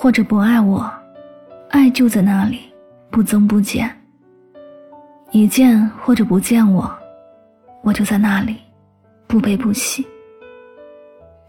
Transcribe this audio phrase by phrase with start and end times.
[0.00, 0.88] 或者不爱我，
[1.70, 2.60] 爱就在那里，
[3.10, 3.90] 不增不减。
[5.32, 6.88] 你见或者不见我，
[7.82, 8.54] 我就在那里，
[9.26, 10.06] 不悲不喜。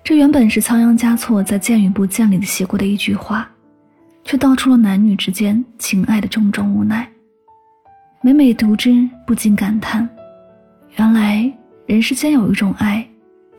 [0.03, 3.47] 这原本是仓央嘉措在《见与不见》里写过的一句话，
[4.23, 7.07] 却道出了男女之间情爱的种种无奈。
[8.19, 10.09] 每每读之，不禁感叹：
[10.97, 11.53] 原来
[11.85, 13.07] 人世间有一种爱，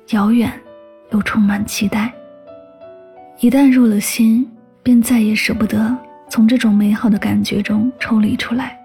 [0.08, 0.52] 遥远
[1.12, 2.12] 又充满期待。
[3.38, 4.44] 一旦入了心，
[4.83, 5.97] 便再也舍不得
[6.28, 8.78] 从这种美好的感觉中抽离出来。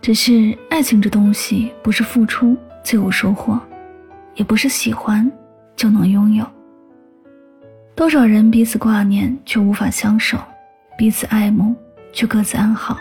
[0.00, 3.58] 只是爱情这东西，不是付出就有收获，
[4.34, 5.30] 也不是喜欢
[5.74, 6.46] 就能拥有。
[7.96, 10.38] 多少人彼此挂念却无法相守，
[10.96, 11.74] 彼此爱慕
[12.12, 12.96] 却各自安好，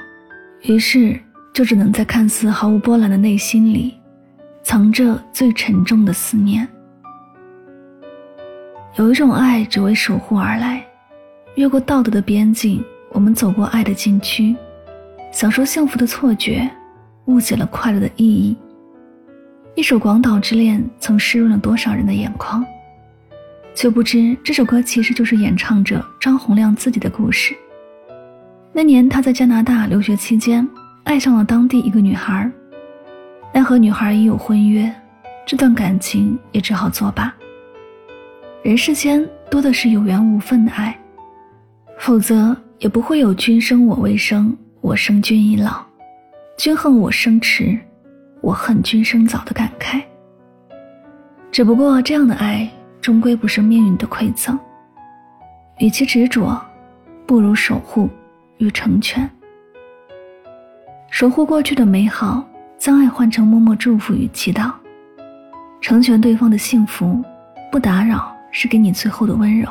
[0.63, 1.19] 于是
[1.53, 3.95] 就只能在看似毫无波澜的内心里，
[4.63, 6.67] 藏着最沉重的思念。
[8.95, 10.83] 有一种爱只为守护而来，
[11.57, 14.55] 越过道德的边境，我们走过爱的禁区，
[15.31, 16.69] 享受幸福的错觉，
[17.25, 18.55] 误解了快乐的意义。
[19.73, 22.63] 一首《广岛之恋》曾湿润了多少人的眼眶，
[23.73, 27.55] 却不知这首歌其实就是演唱者张洪亮自己的故事。
[28.71, 30.67] 那年他在加拿大留学期间，
[31.05, 32.47] 爱上了当地一个女孩，
[33.51, 34.93] 奈何女孩已有婚约，
[35.43, 37.33] 这段感情也只好作罢。
[38.61, 40.95] 人世间多的是有缘无分的爱，
[41.97, 45.83] 否则也不会有“君生我未生，我生君已老，
[46.57, 47.77] 君恨我生迟，
[48.41, 50.01] 我恨君生早”的感慨。
[51.51, 52.69] 只不过这样的爱
[53.01, 54.57] 终归不是命运的馈赠，
[55.79, 56.59] 与其执着，
[57.25, 58.09] 不如守护
[58.57, 59.29] 与成全。
[61.09, 62.47] 守护过去的美好，
[62.77, 64.71] 将爱换成默默祝福与祈祷，
[65.81, 67.23] 成全对方的幸福，
[67.71, 68.33] 不打扰。
[68.49, 69.69] 是给你最后的温柔，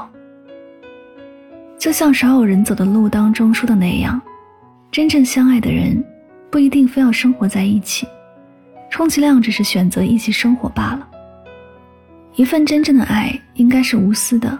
[1.87, 4.21] 就像少有人走的路当中说的那样，
[4.91, 6.05] 真正相爱的人
[6.51, 8.09] 不一定非要生活在一起，
[8.91, 11.09] 充其量只是选择一起生活罢了。
[12.35, 14.59] 一份真正的爱应该是无私的，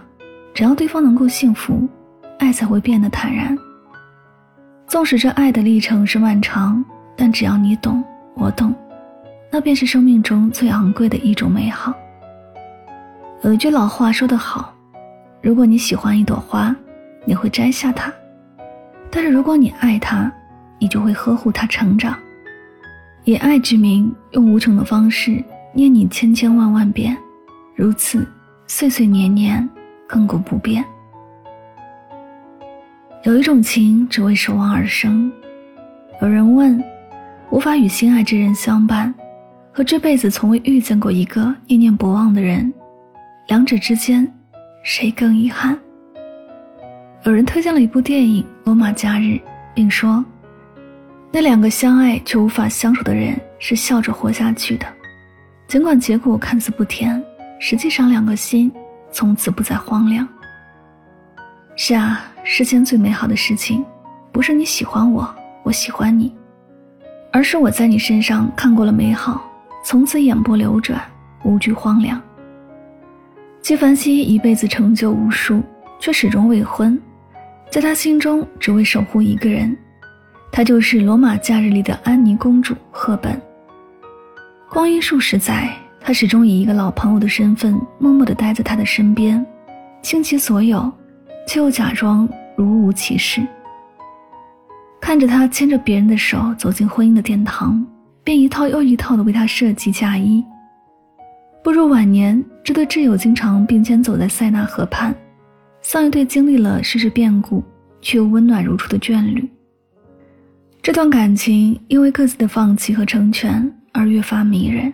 [0.53, 1.85] 只要对方能够幸福，
[2.39, 3.57] 爱才会变得坦然。
[4.87, 6.81] 纵使这爱的历程是漫长，
[7.17, 8.01] 但只要你懂，
[8.35, 8.73] 我懂，
[9.51, 11.93] 那便是生命中最昂贵的一种美好。
[13.41, 14.73] 有一句老话说得好
[15.43, 16.73] ：“如果你喜欢一朵花，
[17.27, 18.09] 你会摘下它；
[19.11, 20.31] 但是如果你爱它，
[20.79, 22.17] 你就会呵护它成长。
[23.25, 25.43] 以爱之名，用无穷的方式
[25.73, 27.17] 念你千千万万遍，
[27.75, 28.25] 如此
[28.65, 29.69] 岁岁年年，
[30.07, 30.81] 亘古不变。
[33.23, 35.29] 有一种情，只为守望而生。
[36.21, 36.81] 有人问：
[37.49, 39.13] 无法与心爱之人相伴，
[39.73, 42.73] 和这辈子从未遇见过一个念念不忘的人。”
[43.49, 44.25] 两者之间，
[44.83, 45.77] 谁更遗憾？
[47.27, 49.33] 有人推荐了一部电影《罗马假日》，
[49.75, 50.23] 并说，
[51.29, 54.85] 那两个相爱却无法相处的人是笑着活下去的，
[55.67, 57.21] 尽管结果看似不甜，
[57.59, 58.71] 实际上两个心
[59.11, 60.25] 从此不再荒凉。
[61.75, 63.83] 是啊，世间最美好的事情，
[64.31, 65.29] 不是你喜欢我，
[65.63, 66.33] 我喜欢你，
[67.33, 69.43] 而是我在你身上看过了美好，
[69.83, 71.01] 从此眼波流转，
[71.43, 72.21] 无惧荒凉。
[73.61, 75.61] 纪梵希一辈子成就无数，
[75.99, 76.97] 却始终未婚，
[77.69, 79.75] 在他心中只为守护一个人，
[80.51, 83.39] 她就是《罗马假日》里的安妮公主赫本。
[84.69, 85.69] 光阴数十载，
[85.99, 89.45] 他始终以一个老朋友的身份，默默地待在她的身边，
[90.01, 90.91] 倾其所有，
[91.47, 93.45] 却又假装如无其事。
[94.99, 97.85] 看着他牵着别人的手走进婚姻的殿堂，
[98.23, 100.43] 便一套又一套地为他设计嫁衣。
[101.63, 105.13] 步入晚年，这对挚友经常并肩走在塞纳河畔，
[105.87, 107.63] 像一对经历了世事变故
[108.01, 109.49] 却又温暖如初的眷侣。
[110.81, 114.91] 这段感情因为各自的放弃和成全而越发迷人，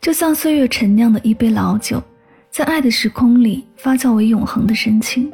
[0.00, 2.02] 就像岁月陈酿的一杯老酒，
[2.50, 5.30] 在爱的时空里发酵为永恒的深情。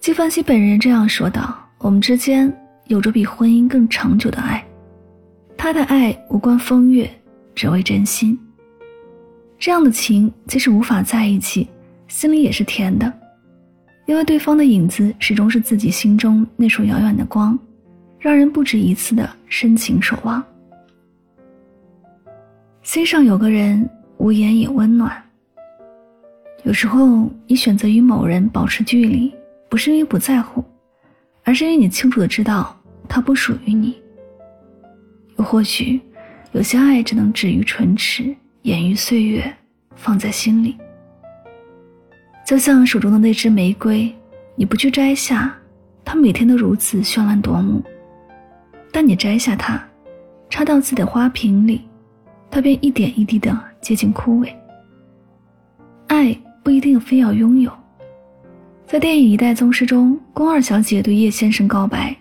[0.00, 2.54] 纪梵希本人这样说道：“我们之间
[2.88, 4.62] 有着比婚姻更长久的爱。
[5.56, 7.10] 他的爱无关风月，
[7.54, 8.38] 只为真心。
[9.58, 11.66] 这样的情，即使无法在一起，
[12.06, 13.10] 心里也是甜的，
[14.10, 17.56] 因为对方的影子始终是自己心中那束遥远的光，
[18.18, 20.42] 让人不止一次的深情守望。
[22.82, 25.16] 心上有个人，无言也温暖。
[26.64, 29.32] 有时候，你选择与某人保持距离，
[29.68, 30.64] 不是因为不在乎，
[31.44, 32.76] 而是因为你清楚的知道
[33.08, 33.96] 他不属于你。
[35.38, 36.00] 又或许，
[36.50, 38.34] 有些爱只能止于唇齿。
[38.62, 39.54] 掩于岁月，
[39.94, 40.76] 放在心里，
[42.50, 44.12] 就像手中的那支玫瑰，
[44.56, 45.56] 你不去摘下，
[46.04, 47.80] 它每天都如此绚烂夺目；
[48.90, 49.80] 但你摘下它，
[50.48, 51.82] 插到自己的花瓶里，
[52.50, 54.52] 它便一点一滴的接近枯萎。
[56.08, 57.70] 爱不一定非要拥有。
[58.84, 62.16] 在电影《一代宗师》中，宫二小姐对叶先生告白：“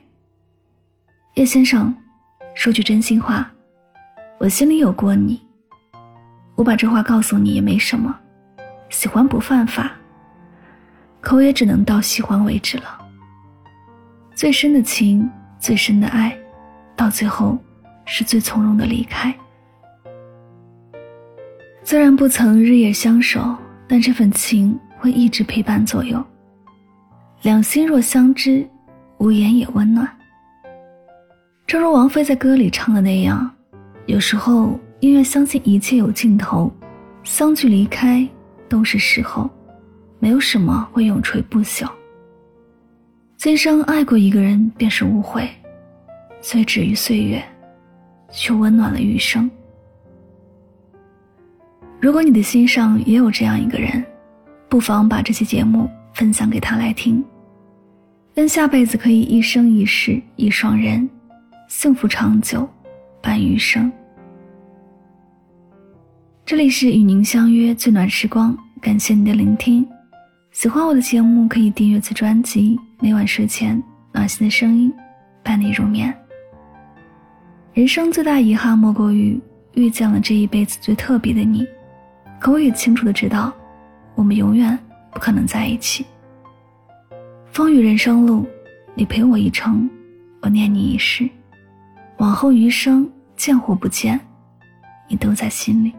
[1.34, 1.92] 叶先生，
[2.54, 3.52] 说句真心话，
[4.38, 5.42] 我心里有过你。”
[6.54, 8.16] 我把这话告诉你也没什么，
[8.92, 9.92] 喜欢不犯法，
[11.22, 13.00] 可我也只能到喜欢为止了。
[14.36, 15.30] 最深的情，
[15.60, 16.38] 最深的爱，
[16.96, 17.58] 到最后
[18.06, 19.34] 是最从容的离开。
[21.84, 23.56] 虽然不曾日夜相守，
[23.88, 26.24] 但这份情会一直陪伴左右。
[27.42, 28.68] 两心若相知，
[29.18, 30.08] 无言也温暖。
[31.66, 33.50] 正如王菲在歌里唱的那样，
[34.06, 34.80] 有时候。
[35.02, 36.70] 宁愿相信一切有尽头，
[37.24, 38.28] 相聚离开
[38.68, 39.50] 都是时候，
[40.20, 41.90] 没有什么会永垂不朽。
[43.38, 45.50] 今生爱过一个人便是无悔，
[46.42, 47.42] 虽止于岁月，
[48.30, 49.50] 却温暖了余生。
[52.02, 54.04] 如果你的心上也有这样一个人，
[54.68, 57.24] 不妨把这期节目分享给他来听，
[58.36, 61.10] 愿下辈子可以一生一世一双人，
[61.70, 62.68] 幸福长久，
[63.22, 63.92] 伴余生。
[66.46, 69.88] 这里是与您相约最暖时光，感谢您的聆听。
[70.60, 72.78] 喜欢我的节目，可以订阅此专辑。
[73.00, 74.94] 每晚睡前，暖心的声音
[75.42, 76.14] 伴你入眠。
[77.72, 79.40] 人生最大遗憾莫过于
[79.76, 81.66] 遇见了这一辈子最特别的你，
[82.42, 83.54] 可我也清楚的知道，
[84.16, 84.78] 我们永远
[85.14, 86.06] 不可能在一起。
[87.54, 88.46] 风雨人生路，
[88.96, 89.90] 你陪我一程，
[90.42, 91.30] 我念你一世，
[92.18, 94.20] 往后余生见或不见，
[95.08, 95.94] 你都在心里。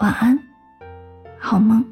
[0.00, 0.36] 晚安，
[1.38, 1.84] 好梦。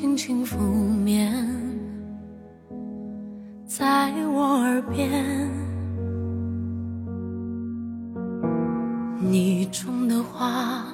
[0.00, 1.34] 轻轻拂面，
[3.66, 5.10] 在我耳边。
[9.18, 10.84] 你种的花，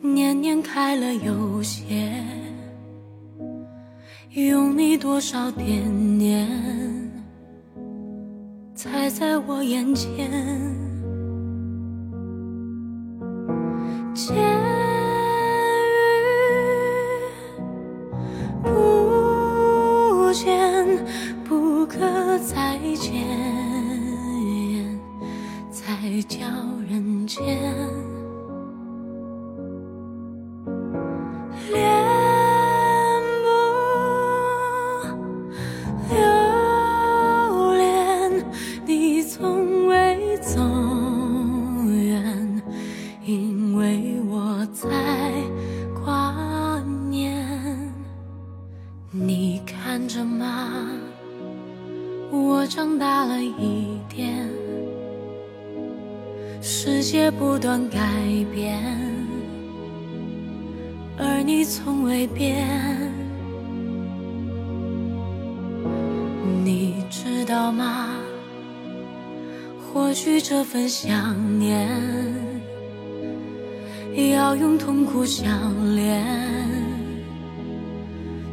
[0.00, 2.22] 年年开了又谢，
[4.30, 6.48] 用你多少惦念，
[8.72, 10.30] 才在我眼前。
[23.10, 23.47] 间。
[61.48, 62.68] 你从未变。
[66.62, 68.10] 你知道吗？
[69.80, 71.88] 或许这份想念，
[74.34, 76.22] 要用痛苦相连。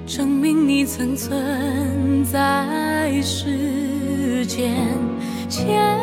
[0.08, 4.74] 证明你曾存在世间，
[5.50, 6.00] 千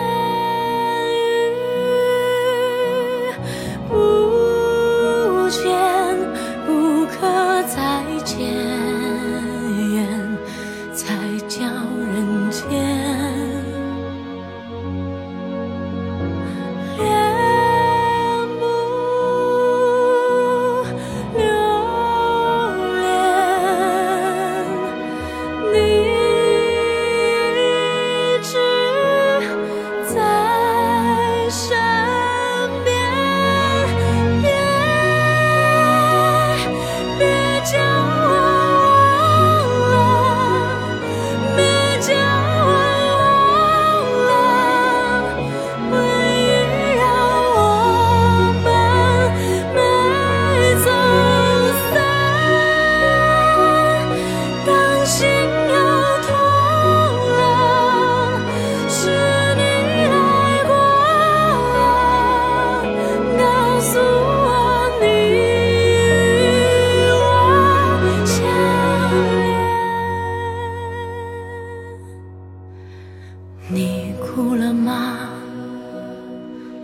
[73.75, 75.17] 你哭了吗？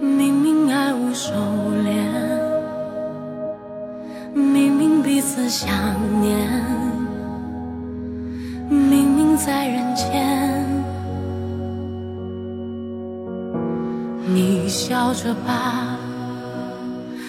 [0.01, 1.35] 明明爱无收
[1.85, 1.93] 敛，
[4.33, 5.69] 明明彼此想
[6.23, 6.49] 念，
[8.71, 10.65] 明明在人间。
[14.25, 15.99] 你笑着吧，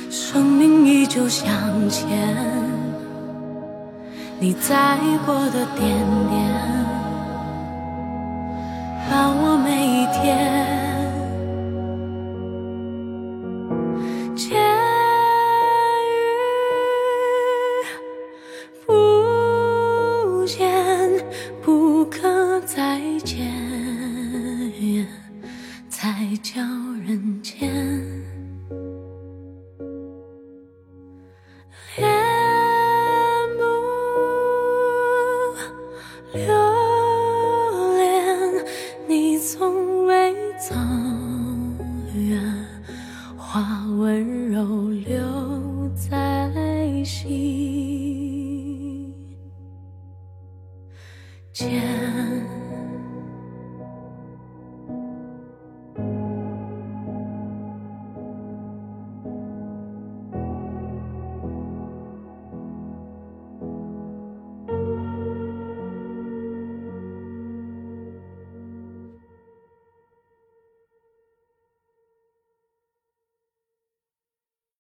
[0.10, 1.50] 生命依旧向
[1.90, 2.08] 前。
[4.40, 5.98] 你在过的点
[6.30, 6.50] 点，
[9.10, 9.49] 把我
[26.94, 27.70] 人间。
[31.98, 32.08] 恋
[33.58, 33.64] 不
[36.38, 36.44] 留
[37.98, 38.66] 恋，
[39.08, 40.76] 你从未走
[42.16, 42.40] 远。
[43.38, 47.28] 花温柔留在心
[51.52, 51.99] 间。